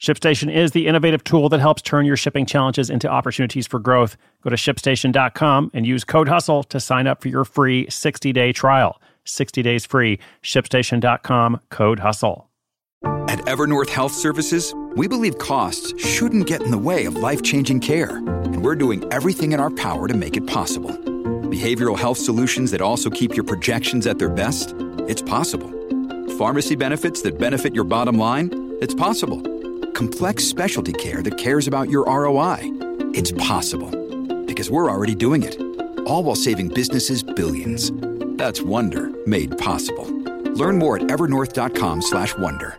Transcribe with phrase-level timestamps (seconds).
[0.00, 4.16] ShipStation is the innovative tool that helps turn your shipping challenges into opportunities for growth.
[4.42, 8.52] Go to shipstation.com and use code HUSTLE to sign up for your free 60 day
[8.52, 9.00] trial.
[9.24, 10.20] 60 days free.
[10.42, 12.48] ShipStation.com, code HUSTLE.
[13.28, 17.80] At Evernorth Health Services, we believe costs shouldn't get in the way of life changing
[17.80, 20.92] care, and we're doing everything in our power to make it possible.
[21.50, 24.74] Behavioral health solutions that also keep your projections at their best?
[25.08, 25.70] It's possible.
[26.38, 28.50] Pharmacy benefits that benefit your bottom line?
[28.80, 29.57] It's possible
[29.98, 32.58] complex specialty care that cares about your ROI.
[33.14, 33.90] It's possible
[34.46, 35.60] because we're already doing it.
[36.06, 37.90] All while saving businesses billions.
[38.38, 40.06] That's Wonder made possible.
[40.54, 42.78] Learn more at evernorth.com/wonder.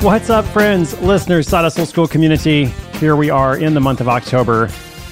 [0.00, 2.72] What's up, friends, listeners, Side Hustle School community?
[2.98, 4.70] Here we are in the month of October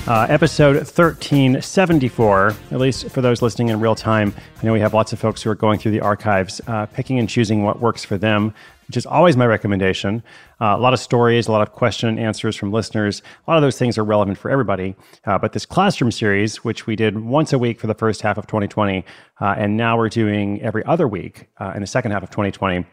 [0.08, 4.32] uh, episode 1374, at least for those listening in real time.
[4.58, 7.18] I know we have lots of folks who are going through the archives, uh, picking
[7.18, 8.54] and choosing what works for them,
[8.86, 10.22] which is always my recommendation.
[10.62, 13.20] Uh, a lot of stories, a lot of question and answers from listeners.
[13.46, 14.96] A lot of those things are relevant for everybody.
[15.26, 18.38] Uh, but this classroom series, which we did once a week for the first half
[18.38, 19.04] of 2020,
[19.42, 22.86] uh, and now we're doing every other week uh, in the second half of 2020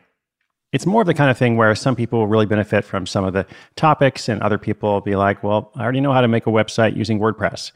[0.72, 3.34] it's more of the kind of thing where some people really benefit from some of
[3.34, 6.48] the topics, and other people will be like, well, I already know how to make
[6.48, 7.72] a website using WordPress.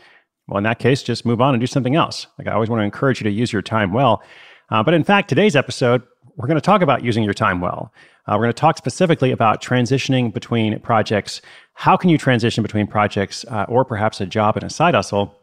[0.47, 2.27] Well, in that case, just move on and do something else.
[2.37, 4.23] Like I always want to encourage you to use your time well.
[4.71, 6.01] Uh, but in fact, today's episode,
[6.35, 7.93] we're going to talk about using your time well.
[8.25, 11.41] Uh, we're going to talk specifically about transitioning between projects.
[11.73, 15.35] How can you transition between projects uh, or perhaps a job and a side hustle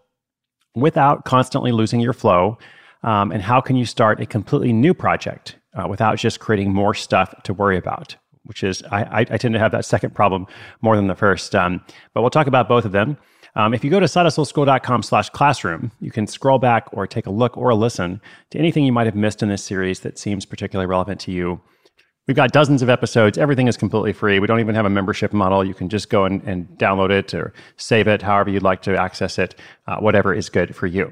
[0.75, 2.59] without constantly losing your flow?
[3.03, 6.94] Um, and how can you start a completely new project uh, without just creating more
[6.94, 10.47] stuff to worry about, which is, I, I, tend to have that second problem
[10.81, 11.54] more than the first.
[11.54, 13.16] Um, but we'll talk about both of them.
[13.54, 17.31] Um, if you go to sidehustleschool.com slash classroom, you can scroll back or take a
[17.31, 18.20] look or listen
[18.50, 21.60] to anything you might have missed in this series that seems particularly relevant to you.
[22.26, 23.38] We've got dozens of episodes.
[23.38, 24.41] Everything is completely free.
[24.41, 25.64] We don't even have a membership model.
[25.64, 28.97] You can just go and, and download it or save it, however you'd like to
[28.97, 29.54] access it,
[29.87, 31.04] uh, whatever is good for you.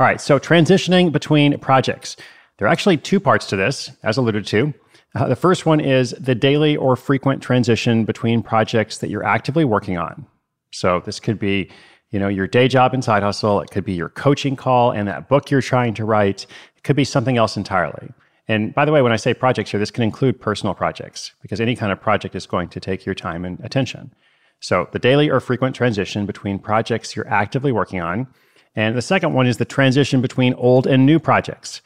[0.00, 2.16] All right, so transitioning between projects.
[2.58, 4.74] There are actually two parts to this, as alluded to.
[5.14, 9.64] Uh, the first one is the daily or frequent transition between projects that you're actively
[9.64, 10.26] working on.
[10.72, 11.70] So this could be,
[12.10, 13.60] you know, your day job and side hustle.
[13.60, 16.46] It could be your coaching call and that book you're trying to write.
[16.76, 18.12] It could be something else entirely.
[18.48, 21.60] And by the way, when I say projects here, this can include personal projects because
[21.60, 24.12] any kind of project is going to take your time and attention.
[24.60, 28.26] So the daily or frequent transition between projects you're actively working on.
[28.74, 31.82] And the second one is the transition between old and new projects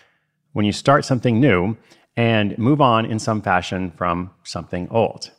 [0.52, 1.76] when you start something new
[2.16, 5.30] and move on in some fashion from something old.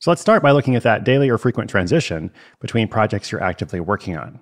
[0.00, 3.80] So let's start by looking at that daily or frequent transition between projects you're actively
[3.80, 4.40] working on.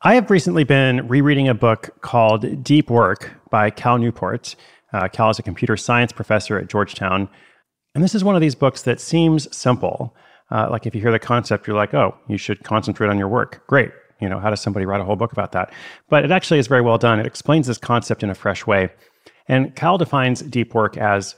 [0.00, 4.56] I have recently been rereading a book called Deep Work by Cal Newport.
[4.92, 7.28] Uh, Cal is a computer science professor at Georgetown.
[7.94, 10.16] And this is one of these books that seems simple.
[10.50, 13.28] Uh, like if you hear the concept, you're like, oh, you should concentrate on your
[13.28, 13.64] work.
[13.66, 13.90] Great
[14.22, 15.72] you know, how does somebody write a whole book about that?
[16.08, 17.18] But it actually is very well done.
[17.18, 18.88] It explains this concept in a fresh way.
[19.48, 21.34] And Cal defines deep work as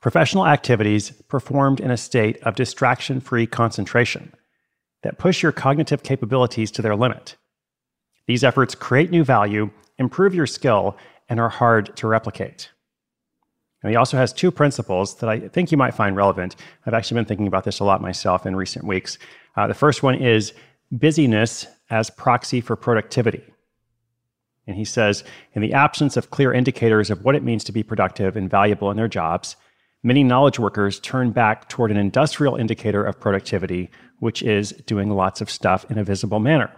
[0.00, 4.32] professional activities performed in a state of distraction free concentration
[5.02, 7.36] that push your cognitive capabilities to their limit.
[8.28, 10.96] These efforts create new value, improve your skill,
[11.28, 12.70] and are hard to replicate.
[13.82, 16.56] And he also has two principles that I think you might find relevant.
[16.86, 19.18] I've actually been thinking about this a lot myself in recent weeks.
[19.56, 20.52] Uh, the first one is
[20.92, 23.42] busyness as proxy for productivity.
[24.66, 25.22] And he says,
[25.54, 28.90] in the absence of clear indicators of what it means to be productive and valuable
[28.90, 29.56] in their jobs,
[30.02, 35.40] many knowledge workers turn back toward an industrial indicator of productivity, which is doing lots
[35.40, 36.70] of stuff in a visible manner.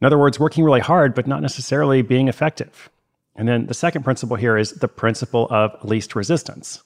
[0.00, 2.90] In other words, working really hard, but not necessarily being effective.
[3.34, 6.82] And then the second principle here is the principle of least resistance.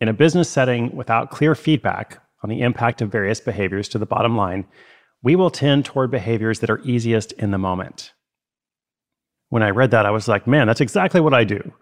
[0.00, 4.06] In a business setting without clear feedback on the impact of various behaviors to the
[4.06, 4.64] bottom line,
[5.22, 8.12] we will tend toward behaviors that are easiest in the moment.
[9.50, 11.72] When I read that, I was like, man, that's exactly what I do.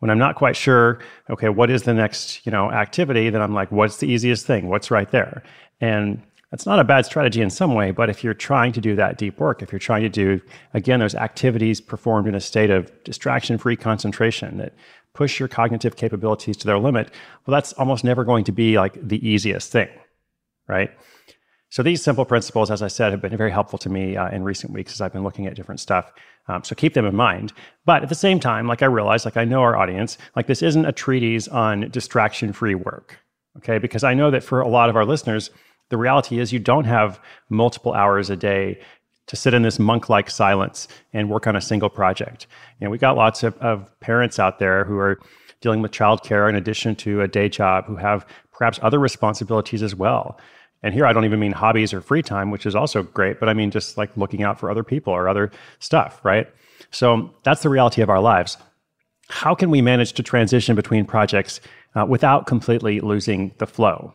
[0.00, 3.54] When I'm not quite sure, okay, what is the next, you know, activity, then I'm
[3.54, 4.68] like, what's the easiest thing?
[4.68, 5.42] What's right there?
[5.80, 8.96] And That's not a bad strategy in some way, but if you're trying to do
[8.96, 10.40] that deep work, if you're trying to do,
[10.72, 14.72] again, those activities performed in a state of distraction free concentration that
[15.12, 17.10] push your cognitive capabilities to their limit,
[17.44, 19.88] well, that's almost never going to be like the easiest thing,
[20.68, 20.90] right?
[21.70, 24.42] So these simple principles, as I said, have been very helpful to me uh, in
[24.42, 26.12] recent weeks as I've been looking at different stuff.
[26.48, 27.52] Um, so keep them in mind.
[27.84, 30.62] But at the same time, like I realize, like I know our audience, like this
[30.62, 33.18] isn't a treatise on distraction free work.
[33.58, 33.78] Okay.
[33.78, 35.50] Because I know that for a lot of our listeners,
[35.90, 37.20] the reality is you don't have
[37.50, 38.80] multiple hours a day
[39.26, 42.46] to sit in this monk like silence and work on a single project.
[42.80, 45.20] You know, we got lots of, of parents out there who are
[45.60, 49.94] dealing with childcare in addition to a day job who have perhaps other responsibilities as
[49.94, 50.38] well.
[50.82, 53.48] And here I don't even mean hobbies or free time, which is also great, but
[53.48, 56.48] I mean just like looking out for other people or other stuff, right?
[56.90, 58.56] So that's the reality of our lives.
[59.28, 61.60] How can we manage to transition between projects
[61.94, 64.14] uh, without completely losing the flow?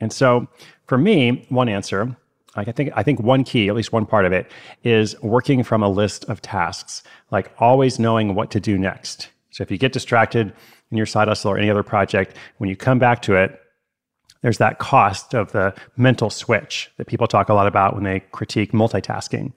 [0.00, 0.48] And so
[0.86, 2.16] for me, one answer,
[2.56, 4.50] I think I think one key, at least one part of it,
[4.82, 9.28] is working from a list of tasks, like always knowing what to do next.
[9.50, 10.52] So if you get distracted
[10.90, 13.60] in your side hustle or any other project, when you come back to it,
[14.46, 18.20] there's that cost of the mental switch that people talk a lot about when they
[18.30, 19.40] critique multitasking.
[19.40, 19.52] And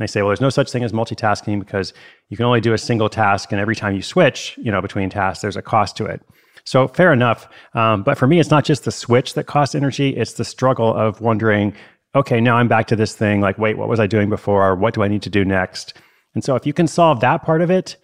[0.00, 1.92] they say, well, there's no such thing as multitasking because
[2.28, 5.10] you can only do a single task, and every time you switch, you know, between
[5.10, 6.22] tasks, there's a cost to it.
[6.64, 7.46] So fair enough.
[7.74, 10.92] Um, but for me, it's not just the switch that costs energy; it's the struggle
[10.92, 11.72] of wondering,
[12.16, 13.40] okay, now I'm back to this thing.
[13.40, 14.74] Like, wait, what was I doing before?
[14.74, 15.94] What do I need to do next?
[16.34, 17.96] And so if you can solve that part of it,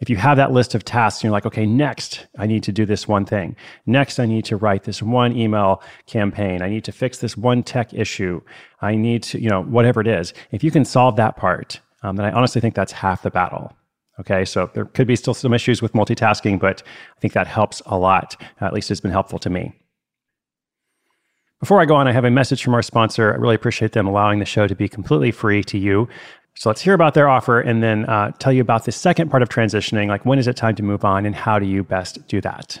[0.00, 2.72] if you have that list of tasks and you're like, okay, next, I need to
[2.72, 3.56] do this one thing.
[3.86, 6.62] Next, I need to write this one email campaign.
[6.62, 8.40] I need to fix this one tech issue.
[8.82, 10.34] I need to, you know, whatever it is.
[10.50, 13.72] If you can solve that part, um, then I honestly think that's half the battle.
[14.20, 16.82] Okay, so there could be still some issues with multitasking, but
[17.16, 18.36] I think that helps a lot.
[18.60, 19.72] at least it's been helpful to me.
[21.60, 23.32] Before I go on, I have a message from our sponsor.
[23.32, 26.08] I really appreciate them allowing the show to be completely free to you.
[26.56, 29.42] So let's hear about their offer and then uh, tell you about the second part
[29.42, 32.26] of transitioning like when is it time to move on and how do you best
[32.28, 32.80] do that?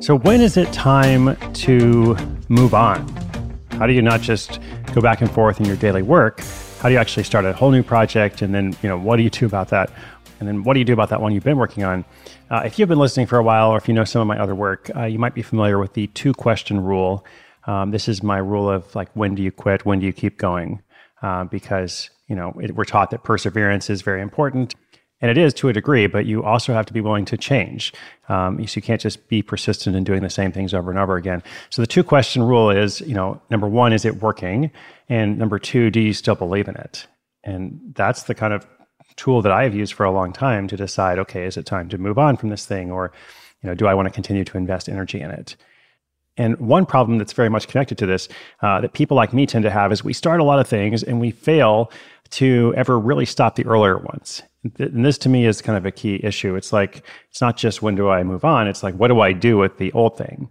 [0.00, 2.16] So, when is it time to
[2.48, 3.06] move on?
[3.72, 4.60] How do you not just
[4.94, 6.40] go back and forth in your daily work?
[6.78, 8.40] How do you actually start a whole new project?
[8.40, 9.90] And then, you know, what do you do about that?
[10.38, 12.06] And then, what do you do about that one you've been working on?
[12.48, 14.38] Uh, if you've been listening for a while, or if you know some of my
[14.38, 17.26] other work, uh, you might be familiar with the two question rule.
[17.66, 19.84] Um, this is my rule of like, when do you quit?
[19.84, 20.80] When do you keep going?
[21.20, 24.74] Uh, because you know it, we're taught that perseverance is very important
[25.20, 27.92] and it is to a degree but you also have to be willing to change.
[28.28, 31.16] Um, so you can't just be persistent in doing the same things over and over
[31.16, 31.42] again.
[31.70, 34.70] So the two question rule is you know number one is it working?
[35.08, 37.06] And number two do you still believe in it?
[37.44, 38.66] And that's the kind of
[39.18, 41.88] tool that i have used for a long time to decide okay is it time
[41.88, 43.12] to move on from this thing or
[43.62, 45.56] you know do i want to continue to invest energy in it
[46.38, 48.28] and one problem that's very much connected to this
[48.62, 51.02] uh, that people like me tend to have is we start a lot of things
[51.02, 51.90] and we fail
[52.30, 54.42] to ever really stop the earlier ones.
[54.78, 56.54] And this to me is kind of a key issue.
[56.54, 59.32] It's like, it's not just when do I move on, it's like, what do I
[59.32, 60.48] do with the old thing?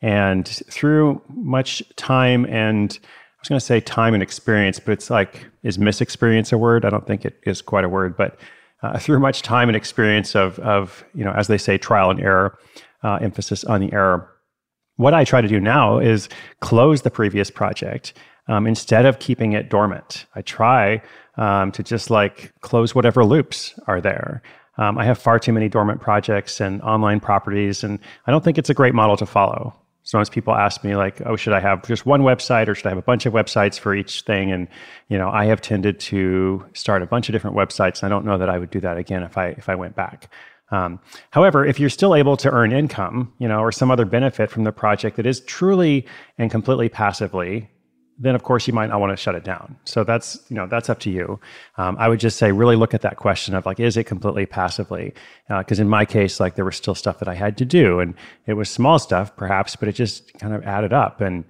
[0.00, 5.10] And through much time and I was going to say time and experience, but it's
[5.10, 6.84] like, is misexperience a word?
[6.84, 8.38] I don't think it is quite a word, but
[8.82, 12.20] uh, through much time and experience of, of, you know, as they say, trial and
[12.20, 12.58] error,
[13.02, 14.30] uh, emphasis on the error.
[14.96, 16.28] What I try to do now is
[16.60, 18.12] close the previous project
[18.46, 20.26] um, instead of keeping it dormant.
[20.34, 21.02] I try
[21.36, 24.42] um, to just like close whatever loops are there.
[24.76, 28.58] Um, I have far too many dormant projects and online properties, and I don't think
[28.58, 29.74] it's a great model to follow.
[30.02, 32.90] Sometimes people ask me like, "Oh, should I have just one website or should I
[32.90, 34.68] have a bunch of websites for each thing?" And
[35.08, 38.26] you know, I have tended to start a bunch of different websites, and I don't
[38.26, 40.28] know that I would do that again if I if I went back.
[40.70, 40.98] Um,
[41.30, 44.64] however, if you're still able to earn income, you know, or some other benefit from
[44.64, 46.06] the project that is truly
[46.38, 47.68] and completely passively
[48.18, 49.76] then of course you might not want to shut it down.
[49.84, 51.40] So that's you know that's up to you.
[51.76, 54.46] Um, I would just say really look at that question of like is it completely
[54.46, 55.12] passively?
[55.48, 58.00] Because uh, in my case, like there was still stuff that I had to do,
[58.00, 58.14] and
[58.46, 61.44] it was small stuff perhaps, but it just kind of added up, and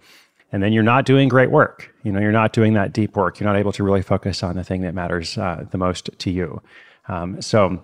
[0.53, 1.95] and then you're not doing great work.
[2.03, 3.41] You know you're not doing that deep work.
[3.41, 6.31] You're not able to really focus on the thing that matters uh, the most to
[6.31, 6.63] you.
[7.09, 7.83] Um, so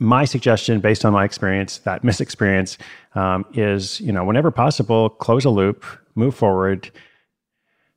[0.00, 2.78] my suggestion, based on my experience, that misexperience,
[3.14, 6.90] um, is you know whenever possible, close a loop, move forward.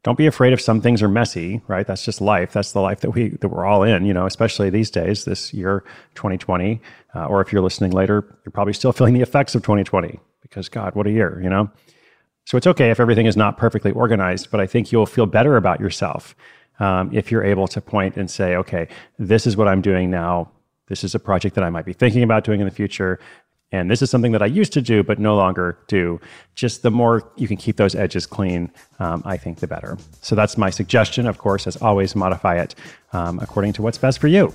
[0.04, 1.88] Don't be afraid if some things are messy, right?
[1.88, 2.52] That's just life.
[2.52, 4.26] That's the life that we that we're all in, you know.
[4.26, 5.84] Especially these days, this year,
[6.16, 6.82] 2020,
[7.16, 10.68] uh, or if you're listening later, you're probably still feeling the effects of 2020 because
[10.68, 11.72] God, what a year, you know.
[12.46, 15.56] So it's okay if everything is not perfectly organized, but I think you'll feel better
[15.56, 16.36] about yourself
[16.80, 20.52] um, if you're able to point and say, okay, this is what I'm doing now.
[20.94, 23.20] This is a project that I might be thinking about doing in the future.
[23.72, 26.22] And this is something that I used to do, but no longer do.
[26.54, 28.70] Just the more you can keep those edges clean,
[29.00, 29.98] um, I think the better.
[30.22, 31.26] So that's my suggestion.
[31.26, 32.76] Of course, as always, modify it
[33.12, 34.54] um, according to what's best for you.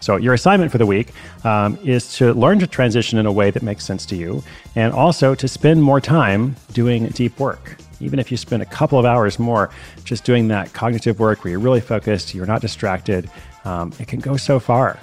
[0.00, 1.14] So, your assignment for the week
[1.46, 4.44] um, is to learn to transition in a way that makes sense to you,
[4.74, 7.78] and also to spend more time doing deep work.
[8.00, 9.70] Even if you spend a couple of hours more
[10.04, 13.30] just doing that cognitive work where you're really focused, you're not distracted,
[13.64, 14.98] um, it can go so far.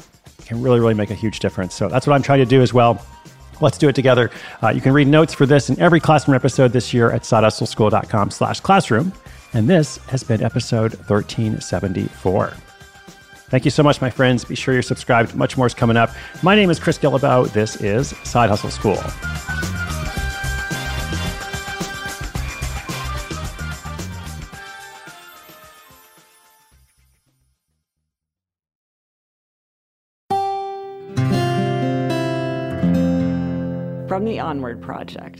[0.46, 1.74] Can really, really make a huge difference.
[1.76, 3.04] So, that's what I'm trying to do as well.
[3.62, 4.32] Let's do it together.
[4.64, 8.32] Uh, you can read notes for this in every classroom episode this year at sidehustleschool.com
[8.32, 9.14] slash classroom.
[9.54, 12.54] And this has been episode 1374.
[13.52, 14.46] Thank you so much, my friends.
[14.46, 15.36] Be sure you're subscribed.
[15.36, 16.10] Much more is coming up.
[16.42, 17.52] My name is Chris Guillebeau.
[17.52, 18.98] This is Side Hustle School.
[34.52, 35.40] Onward Project.